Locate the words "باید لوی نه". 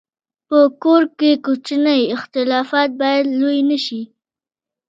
3.01-3.77